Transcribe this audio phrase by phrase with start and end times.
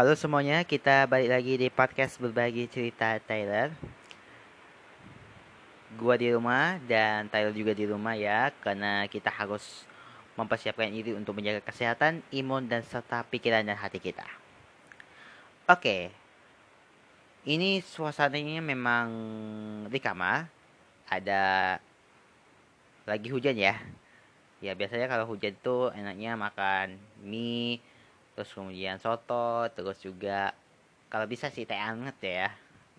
[0.00, 3.68] Halo semuanya, kita balik lagi di podcast berbagi cerita Tyler.
[6.00, 9.84] Gua di rumah dan Tyler juga di rumah ya, karena kita harus
[10.40, 14.24] mempersiapkan diri untuk menjaga kesehatan, imun dan serta pikiran dan hati kita.
[15.68, 16.08] Oke,
[17.44, 19.04] ini suasananya memang
[19.84, 20.48] di kamar,
[21.12, 21.76] ada
[23.04, 23.76] lagi hujan ya.
[24.64, 27.84] Ya biasanya kalau hujan tuh enaknya makan mie,
[28.34, 30.54] terus kemudian soto, terus juga
[31.10, 32.48] kalau bisa sih teh anget ya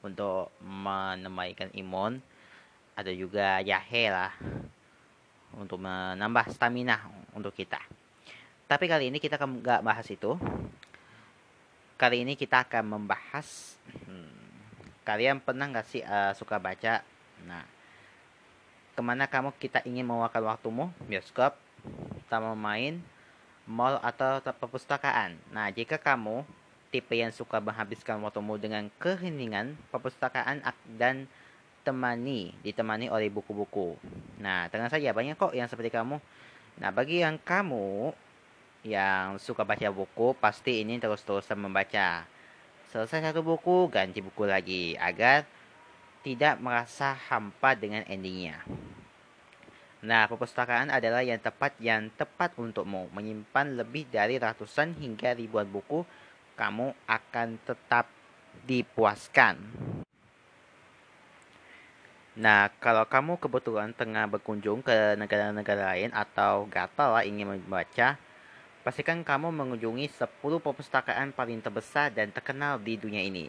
[0.03, 2.19] untuk menambahkan imun.
[2.91, 4.35] Ada juga jahe lah
[5.55, 6.99] untuk menambah stamina
[7.31, 7.79] untuk kita.
[8.67, 10.35] Tapi kali ini kita nggak bahas itu.
[11.99, 14.31] Kali ini kita akan membahas hmm,
[15.03, 17.03] kalian pernah nggak sih uh, suka baca?
[17.45, 17.63] Nah,
[18.95, 20.85] ke mana kamu kita ingin mewakan waktumu?
[21.05, 21.55] Bioskop,
[22.31, 22.93] taman main,
[23.69, 25.37] mall atau perpustakaan.
[25.53, 26.43] Nah, jika kamu
[26.91, 30.59] tipe yang suka menghabiskan waktumu dengan keheningan, perpustakaan
[30.99, 31.25] dan
[31.81, 33.97] temani ditemani oleh buku-buku.
[34.37, 36.21] Nah, tenang saja banyak kok yang seperti kamu.
[36.77, 38.13] Nah, bagi yang kamu
[38.81, 42.25] yang suka baca buku, pasti ini terus-terusan membaca.
[42.91, 45.47] Selesai satu buku, ganti buku lagi agar
[46.21, 48.61] tidak merasa hampa dengan endingnya.
[50.01, 53.13] Nah, perpustakaan adalah yang tepat yang tepat untukmu.
[53.13, 56.01] Menyimpan lebih dari ratusan hingga ribuan buku,
[56.57, 58.09] kamu akan tetap
[58.65, 59.61] dipuaskan.
[62.33, 68.17] Nah, kalau kamu kebetulan tengah berkunjung ke negara-negara lain atau gatal lah ingin membaca,
[68.81, 73.45] pastikan kamu mengunjungi 10 perpustakaan paling terbesar dan terkenal di dunia ini.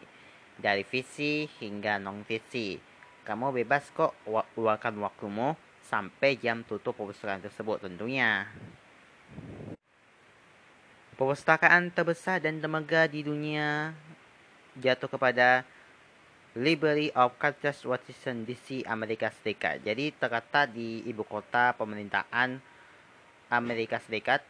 [0.53, 2.77] Dari visi hingga non-visi.
[3.25, 4.13] Kamu bebas kok
[4.53, 8.47] luangkan waktumu sampai jam tutup perpustakaan tersebut tentunya.
[11.13, 13.93] Perpustakaan terbesar dan termegah di dunia
[14.79, 15.61] jatuh kepada
[16.53, 19.81] Library of Congress Washington DC Amerika Serikat.
[19.81, 22.61] Jadi terletak di ibu kota pemerintahan
[23.49, 24.41] Amerika Serikat,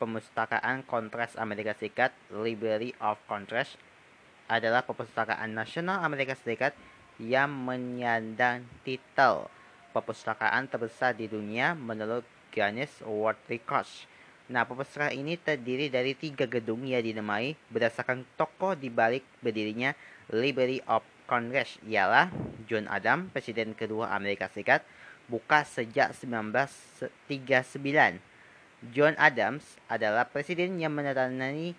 [0.00, 3.76] Perpustakaan Kongres Amerika Serikat, Library of Congress
[4.48, 6.72] adalah perpustakaan nasional Amerika Serikat
[7.20, 9.52] yang menyandang titel
[9.90, 14.06] perpustakaan terbesar di dunia menurut Guinness World Records.
[14.50, 19.94] Nah, perpustakaan ini terdiri dari tiga gedung yang dinamai berdasarkan tokoh di balik berdirinya
[20.34, 22.34] Library of Congress ialah
[22.66, 24.82] John Adams, Presiden kedua Amerika Serikat,
[25.30, 28.18] buka sejak 1939.
[28.90, 31.76] John Adams adalah presiden yang menandatangani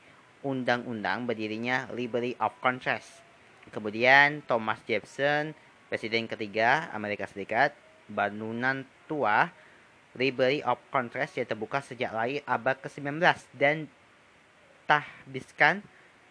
[0.47, 3.19] undang-undang berdirinya Library of Congress.
[3.75, 5.51] Kemudian Thomas Jefferson,
[5.91, 7.75] presiden ketiga Amerika Serikat,
[8.11, 9.49] bangunan tua
[10.11, 13.23] Library of Congress yang terbuka sejak lahir abad ke-19
[13.55, 13.88] dan
[14.83, 15.79] tahbiskan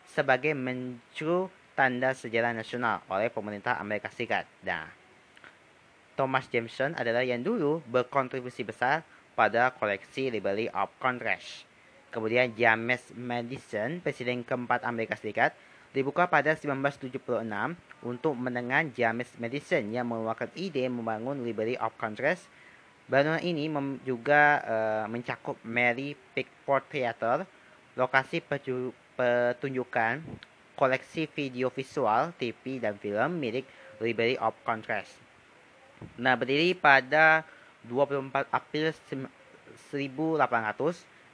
[0.05, 4.45] sebagai mencuru tanda sejarah nasional oleh pemerintah Amerika Serikat.
[4.61, 4.85] Nah,
[6.13, 9.01] Thomas Jameson adalah yang dulu berkontribusi besar
[9.33, 11.65] pada koleksi Library of Congress.
[12.13, 15.57] Kemudian James Madison, Presiden keempat Amerika Serikat,
[15.91, 17.19] dibuka pada 1976
[18.07, 22.47] untuk mendengar James Madison yang mengeluarkan ide membangun Library of Congress.
[23.11, 23.67] Bangunan ini
[24.07, 27.43] juga uh, mencakup Mary Pickford Theater,
[27.99, 28.39] lokasi
[29.19, 30.23] pertunjukan,
[30.79, 33.67] koleksi video visual, TV dan film milik
[33.99, 35.11] Library of Congress.
[36.17, 37.45] Nah, berdiri pada
[37.85, 40.39] 24 April 1800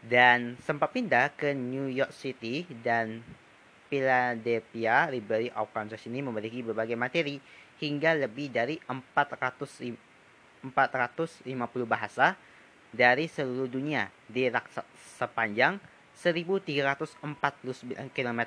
[0.07, 3.21] dan sempat pindah ke New York City dan
[3.87, 7.39] Philadelphia Library of Congress ini memiliki berbagai materi
[7.79, 9.95] hingga lebih dari 400,
[10.67, 11.47] 450
[11.87, 12.35] bahasa
[12.91, 14.49] dari seluruh dunia di
[15.21, 15.79] sepanjang
[16.17, 17.21] 1349
[18.17, 18.41] km.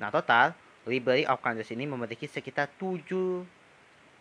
[0.00, 0.52] Nah, total
[0.88, 3.44] Library of Congress ini memiliki sekitar 7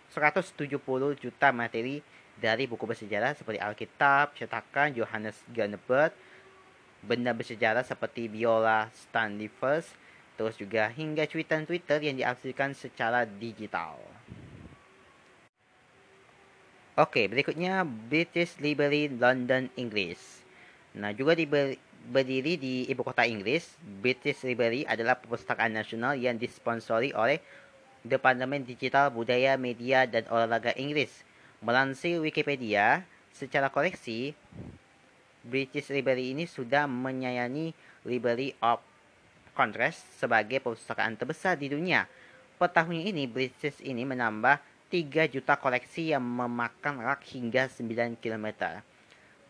[0.09, 2.01] 170 juta materi
[2.39, 6.15] dari buku bersejarah seperti Alkitab, cetakan Johannes Gutenberg,
[7.03, 9.93] benda bersejarah seperti biola Stanley First,
[10.39, 13.99] terus juga hingga cuitan Twitter yang diarsipkan secara digital.
[16.95, 20.39] Oke, berikutnya British Library London Inggris.
[20.95, 21.43] Nah, juga di
[22.07, 27.43] berdiri di ibu kota Inggris, British Library adalah perpustakaan nasional yang disponsori oleh
[28.07, 31.27] Departemen Digital Budaya Media dan Olahraga Inggris.
[31.59, 33.03] Melansir Wikipedia,
[33.35, 34.31] secara koleksi,
[35.43, 37.75] British Library ini sudah menyayangi
[38.07, 38.79] Library of
[39.59, 42.07] Congress sebagai perpustakaan terbesar di dunia.
[42.55, 44.55] Per tahun ini, British ini menambah
[44.87, 48.79] 3 juta koleksi yang memakan rak hingga 9 km.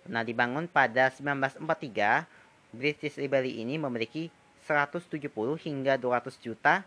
[0.09, 2.25] Nah, dibangun pada 1943,
[2.73, 4.33] British Library ini memiliki
[4.65, 5.29] 170
[5.61, 6.81] hingga 200 juta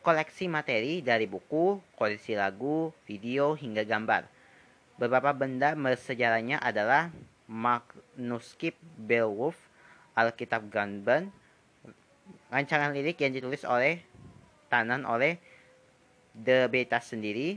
[0.00, 4.24] koleksi materi dari buku, koleksi lagu, video, hingga gambar.
[4.96, 7.12] Beberapa benda bersejarahnya adalah
[7.44, 9.56] manuskrip Beowulf,
[10.16, 11.28] Alkitab Gunburn,
[12.48, 14.00] rancangan lirik yang ditulis oleh
[14.68, 15.40] Tanan oleh
[16.36, 17.56] The Beta sendiri,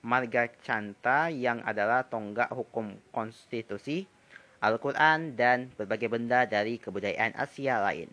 [0.00, 4.08] Marga Canta yang adalah tonggak hukum konstitusi,
[4.64, 8.08] Al-Quran, dan berbagai benda dari kebudayaan Asia lain.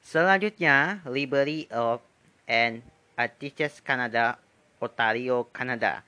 [0.00, 2.00] Selanjutnya, Library of
[2.48, 2.80] and
[3.14, 4.40] Artists Canada,
[4.80, 6.02] Ontario, Kanada.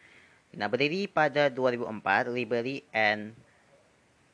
[0.56, 3.37] Nah, berdiri pada 2004, Library and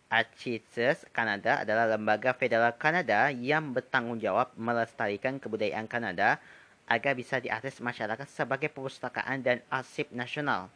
[0.08, 6.40] Archives Kanada adalah lembaga federal Kanada yang bertanggung jawab melestarikan kebudayaan Kanada
[6.88, 10.72] agar bisa diakses masyarakat sebagai perpustakaan dan arsip nasional.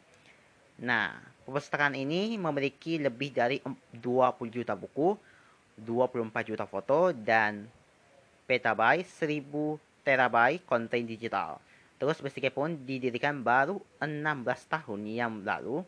[0.77, 1.17] Nah,
[1.49, 3.57] perpustakaan ini memiliki lebih dari
[3.89, 5.17] 20 juta buku,
[5.81, 7.65] 24 juta foto, dan
[8.45, 11.57] petabyte 1000 terabyte konten digital.
[11.97, 15.81] Terus meskipun didirikan baru 16 tahun yang lalu,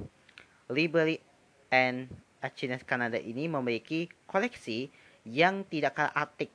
[0.65, 1.21] Library
[1.69, 2.09] and
[2.43, 4.91] Archives Canada ini memiliki koleksi
[5.25, 6.51] yang tidak kalah artik.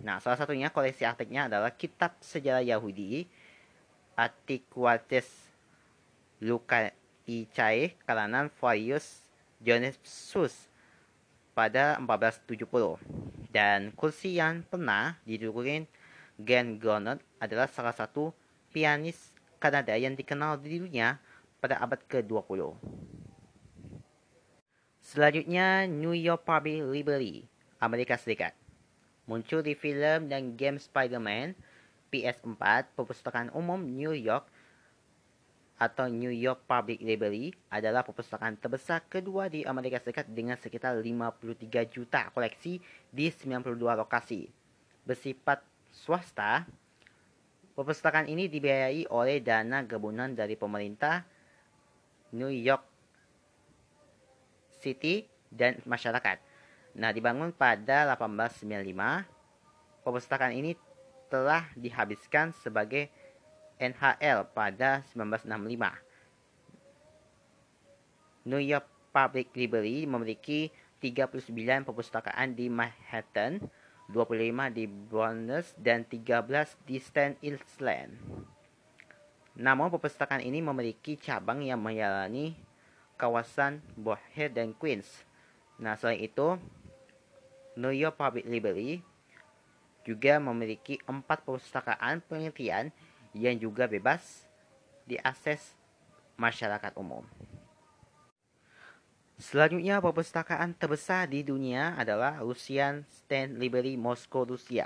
[0.00, 3.28] Nah, salah satunya koleksi artiknya adalah Kitab Sejarah Yahudi,
[4.16, 5.28] Antiquities
[6.40, 9.28] Lucaicae kalangan Farius
[9.60, 10.72] Josephus
[11.52, 12.96] pada 1470.
[13.52, 15.84] Dan kursi yang pernah didudukin
[16.40, 18.32] Glenn Goddard adalah salah satu
[18.72, 21.20] pianis Kanada yang dikenal di dunia
[21.60, 22.72] pada abad ke-20.
[25.10, 27.42] Selanjutnya, New York Public Library,
[27.82, 28.54] Amerika Serikat.
[29.26, 31.58] Muncul di film dan game Spider-Man,
[32.14, 34.46] PS4, perpustakaan umum New York
[35.82, 41.90] atau New York Public Library adalah perpustakaan terbesar kedua di Amerika Serikat dengan sekitar 53
[41.90, 42.78] juta koleksi
[43.10, 44.46] di 92 lokasi.
[45.02, 46.70] Bersifat swasta,
[47.74, 51.26] perpustakaan ini dibiayai oleh dana gabungan dari pemerintah
[52.30, 52.89] New York
[54.80, 56.40] City, dan masyarakat.
[56.96, 59.28] Nah, dibangun pada 1895,
[60.02, 60.74] perpustakaan ini
[61.30, 63.06] telah dihabiskan sebagai
[63.78, 65.94] NHL pada 1965.
[68.48, 73.62] New York Public Library memiliki 39 perpustakaan di Manhattan,
[74.10, 78.18] 25 di Bronx, dan 13 di Staten Island.
[79.56, 82.69] Namun perpustakaan ini memiliki cabang yang melayani
[83.20, 85.28] kawasan Boher dan Queens.
[85.76, 86.56] Nah, selain itu,
[87.76, 89.04] New York Public Library
[90.08, 92.88] juga memiliki empat perpustakaan penelitian
[93.36, 94.48] yang juga bebas
[95.04, 95.76] diakses
[96.40, 97.22] masyarakat umum.
[99.40, 104.84] Selanjutnya, perpustakaan terbesar di dunia adalah Russian State Library Moskow, Rusia.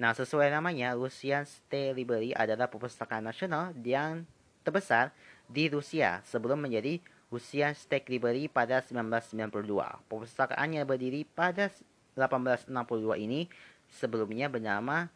[0.00, 4.24] Nah, sesuai namanya, Russian State Library adalah perpustakaan nasional yang
[4.64, 5.12] terbesar
[5.48, 10.08] di Rusia sebelum menjadi usia State Library pada 1992.
[10.08, 11.68] Perpustakaan yang berdiri pada
[12.16, 13.46] 1862 ini
[13.88, 15.12] sebelumnya bernama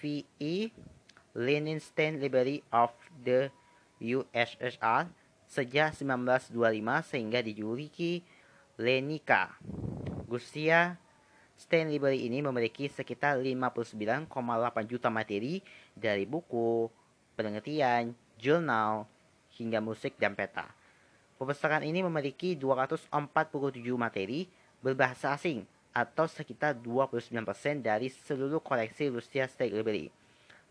[0.00, 0.72] V.E.
[1.80, 2.92] State Library of
[3.22, 3.52] the
[4.00, 5.10] USSR
[5.44, 8.24] sejak 1925 sehingga dijuluki
[8.80, 9.54] Lenika.
[10.26, 10.98] Rusia
[11.54, 14.26] State Library ini memiliki sekitar 59,8
[14.90, 15.62] juta materi
[15.94, 16.90] dari buku,
[17.38, 19.06] penelitian, jurnal,
[19.54, 20.66] hingga musik dan peta.
[21.44, 23.12] Perpustakaan ini memiliki 247
[24.00, 24.48] materi
[24.80, 30.08] berbahasa asing atau sekitar 29% dari seluruh koleksi Rusia State Library.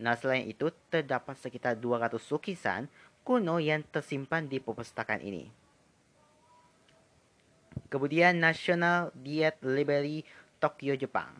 [0.01, 2.89] Nah, selain itu, terdapat sekitar 200 lukisan
[3.22, 5.46] kuno yang tersimpan di perpustakaan ini.
[7.94, 10.25] Kemudian National Diet Library
[10.58, 11.38] Tokyo, Jepang.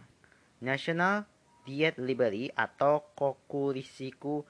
[0.62, 1.26] National
[1.66, 4.46] Diet Library atau Kokurisiku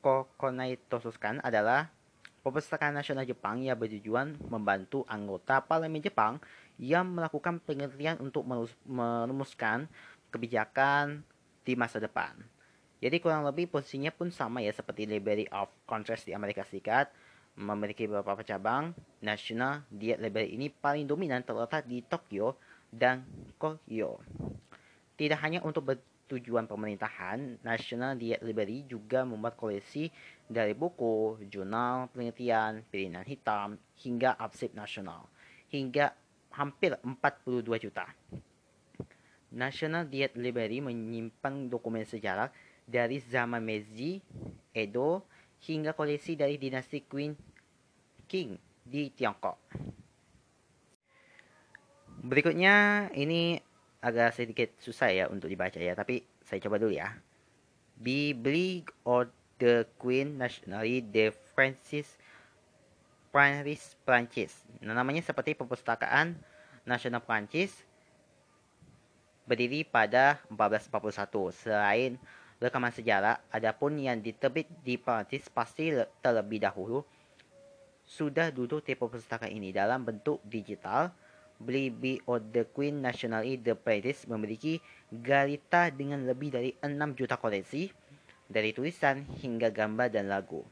[0.00, 1.92] Kokonai Tosuskan adalah
[2.42, 6.42] Perpustakaan Nasional Jepang yang bertujuan membantu anggota parlemen Jepang
[6.74, 8.42] yang melakukan penelitian untuk
[8.82, 9.86] merumuskan
[10.34, 11.22] kebijakan
[11.62, 12.34] di masa depan.
[12.98, 17.14] Jadi kurang lebih posisinya pun sama ya seperti Library of Congress di Amerika Serikat,
[17.54, 18.94] memiliki beberapa cabang.
[19.22, 22.58] National Diet Library ini paling dominan terletak di Tokyo
[22.90, 23.22] dan
[23.58, 24.18] Kyoto.
[25.14, 25.86] Tidak hanya untuk
[26.32, 30.08] tujuan pemerintahan, National Diet Library juga membuat koleksi
[30.48, 35.28] dari buku, jurnal, penelitian, pilihan hitam, hingga arsip nasional,
[35.68, 36.16] hingga
[36.56, 38.08] hampir 42 juta.
[39.52, 42.48] National Diet Library menyimpan dokumen sejarah
[42.88, 44.24] dari zaman Meiji,
[44.72, 45.28] Edo,
[45.68, 47.36] hingga koleksi dari dinasti Queen
[48.24, 49.60] King di Tiongkok.
[52.22, 53.60] Berikutnya ini
[54.02, 57.14] agak sedikit susah ya untuk dibaca ya, tapi saya coba dulu ya.
[58.02, 59.30] Biblique of
[59.62, 62.18] the Queen Nationale de Francis
[63.32, 64.52] Paris Prancis.
[64.84, 66.36] Nah, namanya seperti perpustakaan
[66.84, 67.72] nasional Prancis
[69.46, 71.54] berdiri pada 1441.
[71.54, 72.18] Selain
[72.60, 77.06] rekaman sejarah, adapun yang diterbit di Prancis pasti terlebih dahulu
[78.02, 81.14] sudah duduk di perpustakaan ini dalam bentuk digital
[81.62, 87.88] Bibi of the Queen Nationale de Paris memiliki garita dengan lebih dari 6 juta koleksi,
[88.50, 90.66] dari tulisan hingga gambar dan lagu.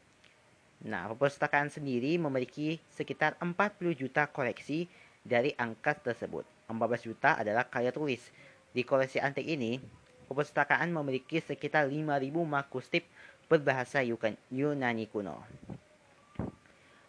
[0.84, 4.90] Nah, perpustakaan sendiri memiliki sekitar 40 juta koleksi
[5.22, 6.44] dari angka tersebut.
[6.66, 8.20] 14 juta adalah karya tulis.
[8.72, 9.78] Di koleksi antik ini,
[10.26, 13.04] perpustakaan memiliki sekitar 5.000 manuskrip
[13.50, 14.00] berbahasa
[14.48, 15.42] Yunani kuno.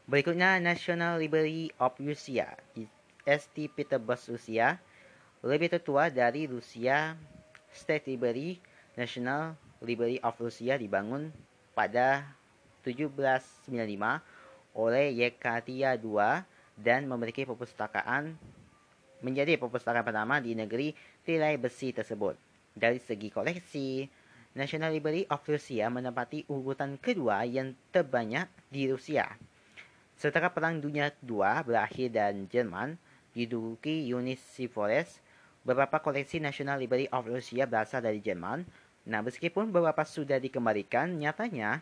[0.09, 2.57] Berikutnya National Library of Russia
[3.25, 3.69] St.
[3.71, 4.81] Petersburg, Rusia,
[5.41, 7.17] lebih tertua dari Rusia,
[7.71, 8.61] State Library,
[8.97, 11.33] National Library of Russia dibangun
[11.73, 12.27] pada
[12.85, 16.45] 1795 oleh Yekatia II
[16.77, 18.37] dan memiliki perpustakaan
[19.21, 22.33] menjadi perpustakaan pertama di negeri tirai besi tersebut.
[22.73, 24.09] Dari segi koleksi,
[24.57, 29.29] National Library of Russia menempati urutan kedua yang terbanyak di Rusia.
[30.17, 32.97] Setelah Perang Dunia II berakhir dan Jerman
[33.31, 34.07] diduduki
[34.67, 35.23] Forest.
[35.61, 38.65] Beberapa koleksi National Library of Russia berasal dari Jerman.
[39.05, 41.77] Nah, meskipun beberapa sudah dikembalikan, nyatanya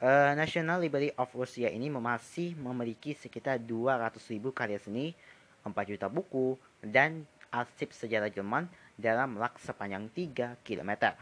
[0.00, 5.16] uh, National Library of Russia ini masih memiliki sekitar 200 ribu karya seni,
[5.64, 8.68] 4 juta buku, dan arsip sejarah Jerman
[9.00, 11.16] dalam lak sepanjang 3 km.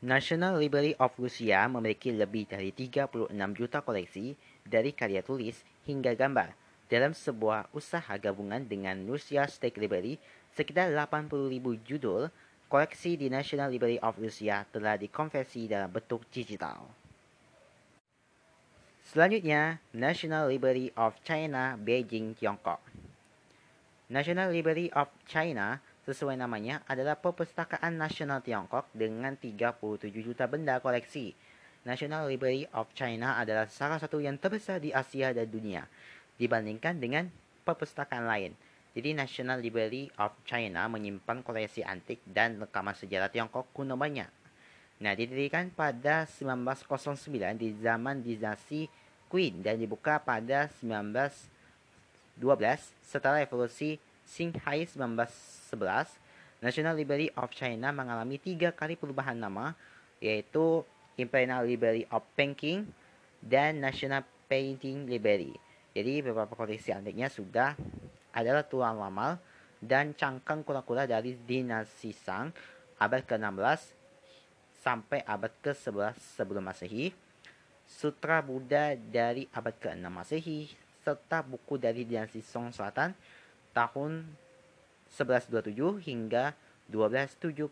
[0.00, 4.32] National Library of Russia memiliki lebih dari 36 juta koleksi
[4.64, 10.18] dari karya tulis hingga gambar dalam sebuah usaha gabungan dengan Russia State Library,
[10.50, 11.30] sekitar 80.000
[11.86, 12.26] judul
[12.66, 16.90] koleksi di National Library of Russia telah dikonversi dalam bentuk digital.
[19.06, 22.82] Selanjutnya, National Library of China, Beijing, Tiongkok.
[24.10, 31.38] National Library of China sesuai namanya adalah perpustakaan nasional Tiongkok dengan 37 juta benda koleksi.
[31.86, 35.86] National Library of China adalah salah satu yang terbesar di Asia dan dunia
[36.40, 37.28] dibandingkan dengan
[37.68, 38.56] perpustakaan lain.
[38.96, 44.26] Jadi National Library of China menyimpan koleksi antik dan rekaman sejarah Tiongkok kuno banyak.
[45.00, 48.90] Nah, didirikan pada 1909 di zaman dinasti
[49.30, 52.42] Qin dan dibuka pada 1912
[53.06, 56.18] setelah revolusi Qinghai 1911.
[56.60, 59.72] National Library of China mengalami tiga kali perubahan nama,
[60.20, 60.84] yaitu
[61.16, 62.84] Imperial Library of Peking
[63.40, 65.56] dan National Painting Library.
[65.90, 67.74] Jadi beberapa koleksi antiknya sudah
[68.30, 69.38] adalah tulang lama
[69.82, 72.52] dan cangkang kura-kura dari dinasti Sang
[73.00, 73.80] abad ke-16
[74.80, 77.12] sampai abad ke-11 sebelum Masehi,
[77.88, 80.68] sutra Buddha dari abad ke-6 Masehi,
[81.00, 83.16] serta buku dari dinasti Song Selatan
[83.72, 84.24] tahun
[85.10, 85.74] 1127
[86.06, 86.54] hingga
[86.92, 87.70] 1279.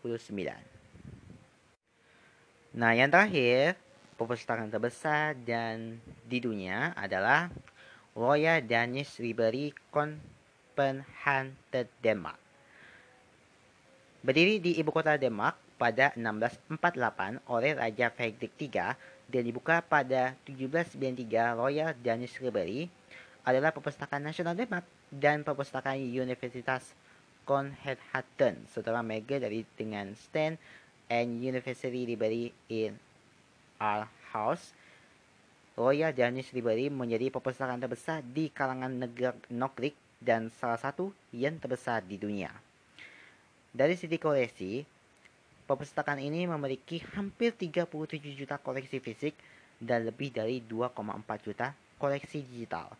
[2.69, 3.73] Nah, yang terakhir,
[4.17, 5.97] perpustakaan terbesar dan
[6.27, 7.49] di dunia adalah
[8.19, 11.55] Royal Danish Library Copenhagen,
[12.03, 12.35] Denmark.
[14.19, 18.99] Berdiri di ibu kota Denmark pada 1648 oleh Raja Fredrik III
[19.31, 22.91] dan dibuka pada 1793 Royal Danish Library
[23.47, 26.91] adalah perpustakaan nasional Denmark dan perpustakaan Universitas
[27.47, 30.59] Copenhagen setelah merger dari dengan Stand
[31.07, 32.99] and University Library in
[33.79, 34.75] Aarhus
[35.79, 42.03] Royal Danish Library menjadi perpustakaan terbesar di kalangan negara Nordic dan salah satu yang terbesar
[42.03, 42.51] di dunia.
[43.71, 44.83] Dari sisi koleksi,
[45.63, 47.95] perpustakaan ini memiliki hampir 37
[48.35, 49.39] juta koleksi fisik
[49.79, 52.91] dan lebih dari 2,4 juta koleksi digital.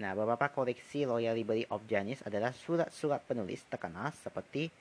[0.00, 4.72] Nah, beberapa koleksi Royal Library of Danish adalah surat-surat penulis terkenal seperti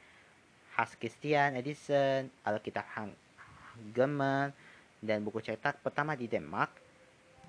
[0.79, 2.87] Hans Christian Edison, Alkitab
[3.91, 4.55] German,
[5.03, 6.80] dan buku cetak pertama di Denmark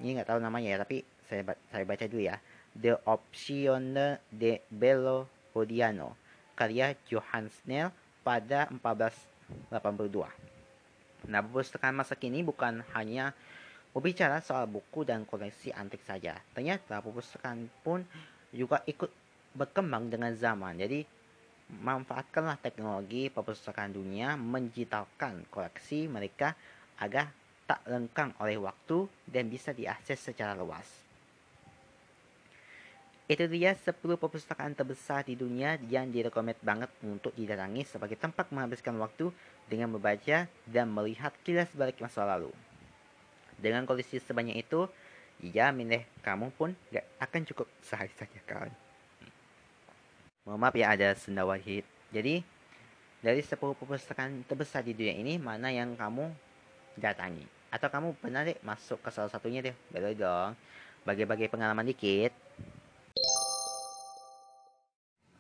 [0.01, 2.37] ini nggak tahu namanya ya tapi saya saya baca dulu ya.
[2.73, 3.93] The Option
[4.33, 6.17] de Bello Odiano
[6.57, 7.93] karya Johann Snell
[8.25, 10.29] pada 1482
[11.23, 13.31] nah perpustakaan masa kini bukan hanya
[13.93, 16.41] berbicara soal buku dan koleksi antik saja.
[16.57, 18.01] Ternyata perpustakaan pun
[18.49, 19.13] juga ikut
[19.53, 20.81] berkembang dengan zaman.
[20.81, 21.05] Jadi
[21.73, 26.57] manfaatkanlah teknologi perpustakaan dunia mendigitalkan koleksi mereka
[27.01, 27.33] agar
[27.73, 30.85] tak lengkang oleh waktu dan bisa diakses secara luas.
[33.25, 38.93] Itu dia 10 perpustakaan terbesar di dunia yang direkomend banget untuk didatangi sebagai tempat menghabiskan
[39.01, 39.33] waktu
[39.73, 42.53] dengan membaca dan melihat kilas balik masa lalu.
[43.57, 44.85] Dengan kondisi sebanyak itu,
[45.41, 48.75] ya milih kamu pun gak akan cukup sehari saja kawan.
[50.45, 51.89] Mohon maaf ya ada sendawa hit.
[52.13, 52.45] Jadi,
[53.25, 56.29] dari 10 perpustakaan terbesar di dunia ini, mana yang kamu
[57.01, 57.62] datangi?
[57.73, 59.73] Atau kamu pernah deh masuk ke salah satunya deh?
[59.89, 60.53] Boleh dong.
[61.09, 62.37] Bagi-bagi pengalaman dikit.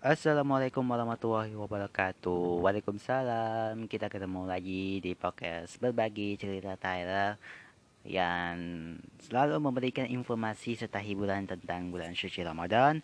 [0.02, 7.38] Assalamualaikum warahmatullahi wabarakatuh Waalaikumsalam Kita ketemu lagi di podcast Berbagi Cerita Tyler
[8.02, 8.58] Yang
[9.22, 12.98] selalu memberikan informasi serta hiburan tentang bulan suci Ramadan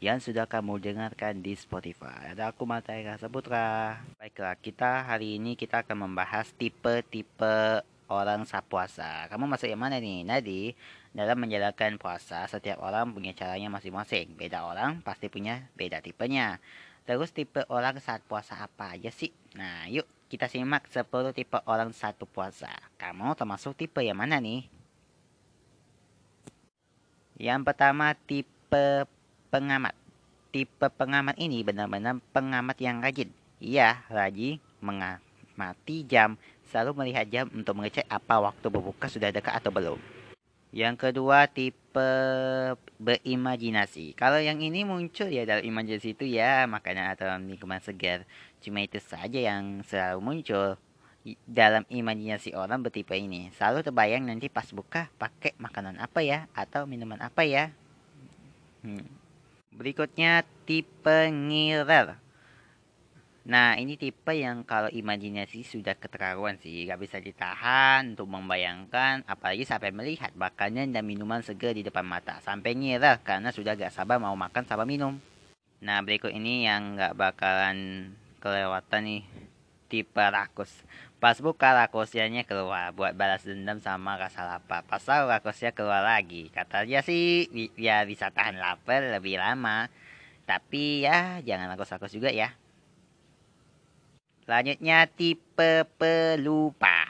[0.00, 5.52] Yang sudah kamu dengarkan di Spotify Ada aku Matai Rasa Putra Baiklah, kita hari ini
[5.52, 10.24] kita akan membahas tipe-tipe orang sapuasa Kamu masuk yang mana nih?
[10.24, 10.72] Nadi
[11.12, 14.36] dalam menjalankan puasa, setiap orang punya caranya masing-masing.
[14.36, 16.60] Beda orang pasti punya beda tipenya.
[17.08, 19.32] Terus tipe orang saat puasa apa aja sih?
[19.56, 22.68] Nah, yuk kita simak 10 tipe orang satu puasa.
[23.00, 24.68] Kamu termasuk tipe yang mana nih?
[27.40, 29.08] Yang pertama tipe
[29.48, 29.96] pengamat.
[30.52, 33.32] Tipe pengamat ini benar-benar pengamat yang rajin.
[33.58, 36.36] Iya, rajin mengamati jam,
[36.68, 39.98] selalu melihat jam untuk mengecek apa waktu berbuka sudah dekat atau belum.
[40.68, 42.10] Yang kedua tipe
[43.00, 44.12] berimajinasi.
[44.12, 48.28] Kalau yang ini muncul ya dalam imajinasi itu ya makanan atau minuman segar.
[48.60, 50.76] Cuma itu saja yang selalu muncul
[51.48, 53.48] dalam imajinasi orang bertipe ini.
[53.56, 57.72] Selalu terbayang nanti pas buka pakai makanan apa ya atau minuman apa ya.
[58.84, 59.08] Hmm.
[59.72, 62.27] Berikutnya tipe ngiler.
[63.48, 66.84] Nah, ini tipe yang kalau imajinasi sudah keterlaluan sih.
[66.84, 72.44] Gak bisa ditahan untuk membayangkan, apalagi sampai melihat makanan dan minuman segar di depan mata.
[72.44, 75.16] Sampai ngira karena sudah gak sabar mau makan sama minum.
[75.80, 78.12] Nah, berikut ini yang gak bakalan
[78.44, 79.24] kelewatan nih.
[79.88, 80.84] Tipe rakus.
[81.16, 84.84] Pas buka rakusnya keluar buat balas dendam sama rasa lapar.
[84.84, 86.52] Pasal rakusnya keluar lagi.
[86.52, 87.48] Katanya sih
[87.80, 89.88] ya bisa tahan lapar lebih lama.
[90.44, 92.52] Tapi ya jangan rakus-rakus juga ya.
[94.48, 97.04] Selanjutnya tipe pelupa.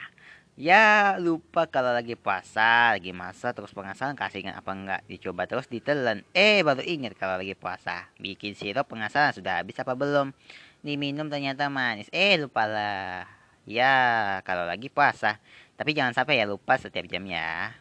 [0.59, 5.01] Ya lupa kalau lagi puasa, lagi masa terus pengasaran kasih ingat apa enggak.
[5.07, 6.27] Dicoba terus ditelan.
[6.35, 8.11] Eh baru ingat kalau lagi puasa.
[8.19, 10.35] Bikin sirup pengasaran sudah habis apa belum.
[10.83, 12.11] Diminum ternyata manis.
[12.11, 13.23] Eh lupa lah.
[13.63, 13.95] Ya
[14.43, 15.39] kalau lagi puasa.
[15.79, 17.71] Tapi jangan sampai ya lupa setiap jam ya.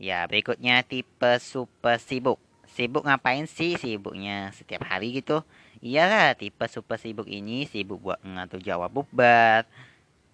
[0.00, 2.40] Ya berikutnya tipe super sibuk.
[2.74, 5.46] Sibuk ngapain sih sibuknya setiap hari gitu?
[5.78, 9.68] Iyalah, tipe super sibuk ini sibuk buat mengatur jawab bubar,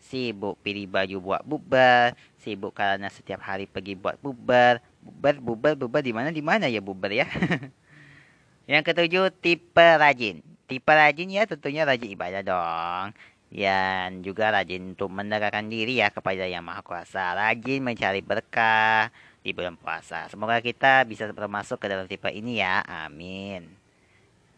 [0.00, 6.02] sibuk pilih baju buat bubar, sibuk karena setiap hari pergi buat bubar, bubar, bubar, bubar
[6.02, 7.26] di mana di mana ya bubar ya.
[8.70, 10.40] Yang ketujuh, tipe rajin.
[10.70, 13.06] Tipe rajin ya tentunya rajin ibadah dong.
[13.52, 17.36] Dan juga rajin untuk mendekatkan diri ya kepada Yang Maha Kuasa.
[17.36, 20.30] Rajin mencari berkah di bulan puasa.
[20.30, 22.80] Semoga kita bisa termasuk ke dalam tipe ini ya.
[22.86, 23.66] Amin.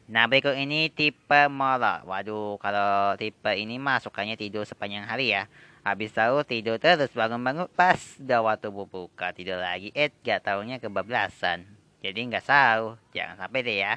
[0.04, 2.04] Nah berikut ini tipe molor.
[2.04, 5.48] Waduh kalau tipe ini mah sukanya tidur sepanjang hari ya.
[5.84, 9.92] Habis tahu tidur terus bangun-bangun pas udah waktu buka tidur lagi.
[9.96, 11.64] Eh gak tahunya kebablasan.
[12.04, 13.00] Jadi nggak tahu.
[13.16, 13.96] Jangan sampai deh ya.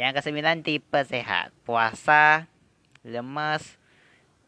[0.00, 1.52] Yang kesembilan tipe sehat.
[1.68, 2.48] Puasa,
[3.04, 3.76] lemes.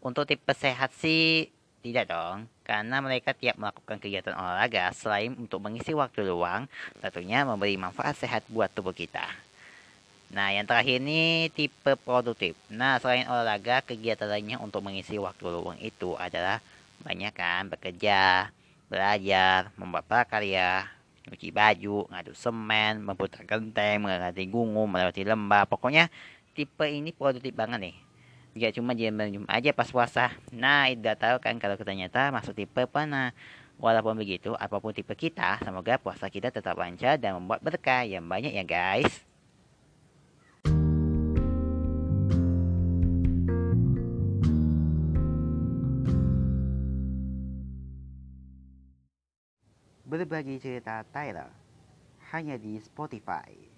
[0.00, 1.52] Untuk tipe sehat sih
[1.86, 2.50] tidak dong.
[2.66, 6.66] Karena mereka tiap melakukan kegiatan olahraga selain untuk mengisi waktu luang,
[6.98, 9.22] tentunya memberi manfaat sehat buat tubuh kita.
[10.34, 12.58] Nah, yang terakhir ini tipe produktif.
[12.66, 16.58] Nah, selain olahraga, kegiatan lainnya untuk mengisi waktu luang itu adalah
[17.06, 18.50] banyak kan bekerja,
[18.90, 20.90] belajar, membuat prakarya,
[21.30, 25.70] cuci baju, ngadu semen, memutar genteng, mengganti gunung, melewati lembah.
[25.70, 26.10] Pokoknya
[26.58, 28.05] tipe ini produktif banget nih.
[28.56, 30.32] Gak cuma diam-diam aja pas puasa.
[30.48, 33.36] Nah, udah tahu kan kalau ternyata masuk tipe mana.
[33.76, 38.24] Walaupun begitu, apa pun tipe kita, semoga puasa kita tetap lancar dan membuat berkah yang
[38.24, 39.26] banyak ya guys.
[50.06, 51.50] berbagi cerita Tyler
[52.32, 53.75] hanya di Spotify.